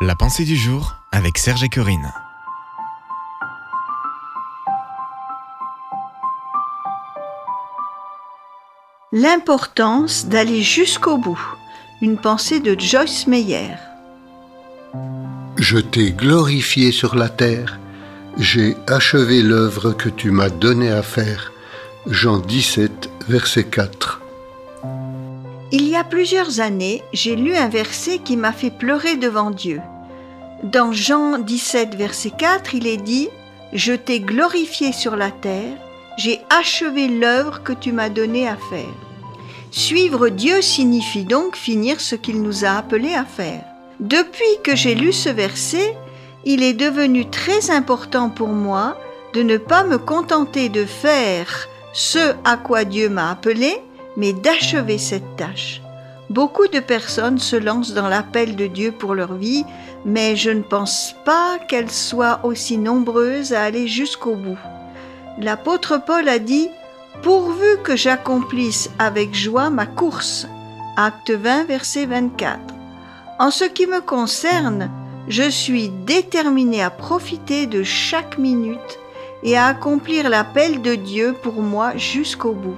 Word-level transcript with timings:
La 0.00 0.14
pensée 0.14 0.44
du 0.44 0.54
jour 0.54 0.94
avec 1.10 1.38
Serge 1.38 1.64
et 1.64 1.68
Corinne. 1.68 2.12
L'importance 9.10 10.26
d'aller 10.26 10.62
jusqu'au 10.62 11.18
bout. 11.18 11.40
Une 12.00 12.16
pensée 12.16 12.60
de 12.60 12.78
Joyce 12.78 13.26
Meyer. 13.26 13.74
Je 15.56 15.78
t'ai 15.78 16.12
glorifié 16.12 16.92
sur 16.92 17.16
la 17.16 17.28
terre, 17.28 17.80
j'ai 18.38 18.76
achevé 18.86 19.42
l'œuvre 19.42 19.90
que 19.90 20.08
tu 20.08 20.30
m'as 20.30 20.50
donnée 20.50 20.92
à 20.92 21.02
faire. 21.02 21.52
Jean 22.06 22.38
17, 22.38 23.10
verset 23.28 23.64
4. 23.64 24.17
Il 25.70 25.86
y 25.86 25.96
a 25.96 26.04
plusieurs 26.04 26.60
années, 26.60 27.02
j'ai 27.12 27.36
lu 27.36 27.54
un 27.54 27.68
verset 27.68 28.20
qui 28.20 28.38
m'a 28.38 28.52
fait 28.52 28.70
pleurer 28.70 29.16
devant 29.16 29.50
Dieu. 29.50 29.82
Dans 30.62 30.92
Jean 30.92 31.38
17, 31.38 31.94
verset 31.94 32.30
4, 32.30 32.74
il 32.74 32.86
est 32.86 32.96
dit 32.96 33.28
Je 33.74 33.92
t'ai 33.92 34.20
glorifié 34.20 34.92
sur 34.92 35.14
la 35.14 35.30
terre, 35.30 35.76
j'ai 36.16 36.40
achevé 36.48 37.08
l'œuvre 37.08 37.62
que 37.62 37.74
tu 37.74 37.92
m'as 37.92 38.08
donnée 38.08 38.48
à 38.48 38.56
faire. 38.56 38.94
Suivre 39.70 40.30
Dieu 40.30 40.62
signifie 40.62 41.26
donc 41.26 41.54
finir 41.54 42.00
ce 42.00 42.14
qu'il 42.14 42.40
nous 42.40 42.64
a 42.64 42.70
appelés 42.70 43.14
à 43.14 43.26
faire. 43.26 43.62
Depuis 44.00 44.62
que 44.64 44.74
j'ai 44.74 44.94
lu 44.94 45.12
ce 45.12 45.28
verset, 45.28 45.94
il 46.46 46.62
est 46.62 46.72
devenu 46.72 47.28
très 47.28 47.70
important 47.70 48.30
pour 48.30 48.48
moi 48.48 48.96
de 49.34 49.42
ne 49.42 49.58
pas 49.58 49.84
me 49.84 49.98
contenter 49.98 50.70
de 50.70 50.86
faire 50.86 51.68
ce 51.92 52.32
à 52.44 52.56
quoi 52.56 52.84
Dieu 52.84 53.10
m'a 53.10 53.30
appelé, 53.30 53.82
mais 54.18 54.34
d'achever 54.34 54.98
cette 54.98 55.36
tâche. 55.36 55.80
Beaucoup 56.28 56.66
de 56.66 56.80
personnes 56.80 57.38
se 57.38 57.56
lancent 57.56 57.94
dans 57.94 58.08
l'appel 58.08 58.54
de 58.54 58.66
Dieu 58.66 58.92
pour 58.92 59.14
leur 59.14 59.32
vie, 59.32 59.64
mais 60.04 60.36
je 60.36 60.50
ne 60.50 60.60
pense 60.60 61.14
pas 61.24 61.58
qu'elles 61.58 61.90
soient 61.90 62.40
aussi 62.42 62.76
nombreuses 62.76 63.54
à 63.54 63.62
aller 63.62 63.88
jusqu'au 63.88 64.34
bout. 64.34 64.58
L'apôtre 65.38 66.02
Paul 66.04 66.28
a 66.28 66.38
dit 66.38 66.68
Pourvu 67.22 67.78
que 67.82 67.96
j'accomplisse 67.96 68.90
avec 68.98 69.34
joie 69.34 69.70
ma 69.70 69.86
course. 69.86 70.46
Acte 70.96 71.30
20, 71.30 71.64
verset 71.64 72.04
24. 72.04 72.58
En 73.38 73.50
ce 73.50 73.64
qui 73.64 73.86
me 73.86 74.00
concerne, 74.00 74.90
je 75.28 75.48
suis 75.48 75.88
déterminé 75.88 76.82
à 76.82 76.90
profiter 76.90 77.66
de 77.66 77.82
chaque 77.84 78.36
minute 78.36 78.98
et 79.42 79.56
à 79.56 79.66
accomplir 79.66 80.28
l'appel 80.28 80.82
de 80.82 80.94
Dieu 80.94 81.34
pour 81.42 81.62
moi 81.62 81.96
jusqu'au 81.96 82.52
bout. 82.52 82.76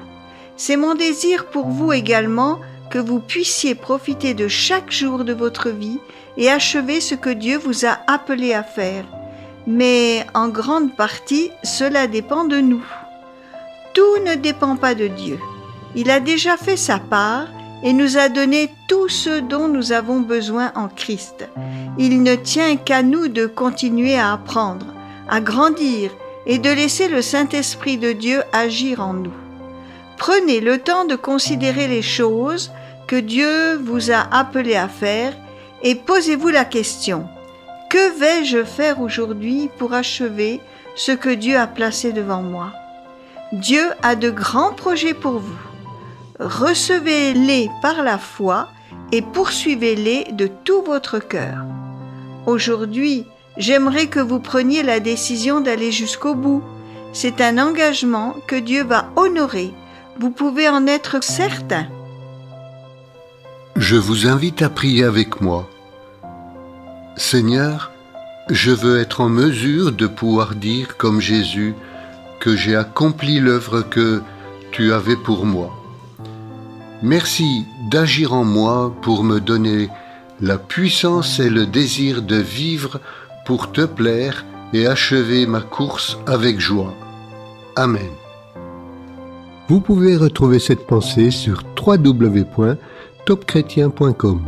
C'est 0.62 0.76
mon 0.76 0.94
désir 0.94 1.46
pour 1.46 1.68
vous 1.68 1.90
également 1.90 2.60
que 2.90 2.98
vous 2.98 3.18
puissiez 3.18 3.74
profiter 3.74 4.34
de 4.34 4.46
chaque 4.46 4.92
jour 4.92 5.24
de 5.24 5.32
votre 5.32 5.70
vie 5.70 5.98
et 6.36 6.50
achever 6.50 7.00
ce 7.00 7.14
que 7.14 7.30
Dieu 7.30 7.56
vous 7.56 7.86
a 7.86 7.96
appelé 8.06 8.52
à 8.52 8.62
faire. 8.62 9.06
Mais 9.66 10.26
en 10.34 10.50
grande 10.50 10.94
partie, 10.94 11.50
cela 11.62 12.06
dépend 12.06 12.44
de 12.44 12.58
nous. 12.58 12.84
Tout 13.94 14.22
ne 14.26 14.34
dépend 14.34 14.76
pas 14.76 14.94
de 14.94 15.06
Dieu. 15.06 15.38
Il 15.94 16.10
a 16.10 16.20
déjà 16.20 16.58
fait 16.58 16.76
sa 16.76 16.98
part 16.98 17.48
et 17.82 17.94
nous 17.94 18.18
a 18.18 18.28
donné 18.28 18.68
tout 18.86 19.08
ce 19.08 19.40
dont 19.40 19.66
nous 19.66 19.92
avons 19.92 20.20
besoin 20.20 20.72
en 20.74 20.88
Christ. 20.88 21.48
Il 21.96 22.22
ne 22.22 22.34
tient 22.34 22.76
qu'à 22.76 23.02
nous 23.02 23.28
de 23.28 23.46
continuer 23.46 24.18
à 24.18 24.34
apprendre, 24.34 24.92
à 25.26 25.40
grandir 25.40 26.10
et 26.44 26.58
de 26.58 26.68
laisser 26.68 27.08
le 27.08 27.22
Saint-Esprit 27.22 27.96
de 27.96 28.12
Dieu 28.12 28.42
agir 28.52 29.00
en 29.00 29.14
nous. 29.14 29.32
Prenez 30.20 30.60
le 30.60 30.76
temps 30.76 31.06
de 31.06 31.16
considérer 31.16 31.88
les 31.88 32.02
choses 32.02 32.70
que 33.08 33.16
Dieu 33.16 33.76
vous 33.76 34.10
a 34.10 34.28
appelé 34.30 34.76
à 34.76 34.86
faire 34.86 35.32
et 35.82 35.94
posez-vous 35.94 36.50
la 36.50 36.66
question, 36.66 37.26
que 37.88 38.18
vais-je 38.18 38.64
faire 38.64 39.00
aujourd'hui 39.00 39.70
pour 39.78 39.94
achever 39.94 40.60
ce 40.94 41.12
que 41.12 41.30
Dieu 41.30 41.56
a 41.56 41.66
placé 41.66 42.12
devant 42.12 42.42
moi? 42.42 42.70
Dieu 43.52 43.82
a 44.02 44.14
de 44.14 44.28
grands 44.28 44.74
projets 44.74 45.14
pour 45.14 45.38
vous 45.38 45.58
recevez-les 46.38 47.70
par 47.80 48.02
la 48.02 48.18
foi 48.18 48.68
et 49.12 49.22
poursuivez-les 49.22 50.32
de 50.32 50.48
tout 50.64 50.82
votre 50.82 51.18
cœur. 51.18 51.64
Aujourd'hui, 52.46 53.24
j'aimerais 53.56 54.06
que 54.06 54.20
vous 54.20 54.40
preniez 54.40 54.82
la 54.82 55.00
décision 55.00 55.60
d'aller 55.60 55.92
jusqu'au 55.92 56.34
bout. 56.34 56.62
C'est 57.14 57.40
un 57.40 57.58
engagement 57.58 58.36
que 58.46 58.56
Dieu 58.56 58.84
va 58.84 59.10
honorer. 59.16 59.72
Vous 60.20 60.30
pouvez 60.30 60.68
en 60.68 60.86
être 60.86 61.24
certain. 61.24 61.86
Je 63.74 63.96
vous 63.96 64.26
invite 64.26 64.60
à 64.60 64.68
prier 64.68 65.04
avec 65.04 65.40
moi. 65.40 65.66
Seigneur, 67.16 67.90
je 68.50 68.70
veux 68.70 69.00
être 69.00 69.22
en 69.22 69.30
mesure 69.30 69.92
de 69.92 70.06
pouvoir 70.06 70.56
dire 70.56 70.98
comme 70.98 71.22
Jésus 71.22 71.74
que 72.38 72.54
j'ai 72.54 72.76
accompli 72.76 73.40
l'œuvre 73.40 73.80
que 73.80 74.20
tu 74.72 74.92
avais 74.92 75.16
pour 75.16 75.46
moi. 75.46 75.70
Merci 77.00 77.64
d'agir 77.90 78.34
en 78.34 78.44
moi 78.44 78.94
pour 79.00 79.24
me 79.24 79.40
donner 79.40 79.88
la 80.42 80.58
puissance 80.58 81.40
et 81.40 81.48
le 81.48 81.64
désir 81.64 82.20
de 82.20 82.36
vivre 82.36 83.00
pour 83.46 83.72
te 83.72 83.86
plaire 83.86 84.44
et 84.74 84.86
achever 84.86 85.46
ma 85.46 85.62
course 85.62 86.18
avec 86.26 86.60
joie. 86.60 86.94
Amen. 87.74 88.10
Vous 89.70 89.80
pouvez 89.80 90.16
retrouver 90.16 90.58
cette 90.58 90.84
pensée 90.84 91.30
sur 91.30 91.62
www.topchrétien.com. 91.80 94.40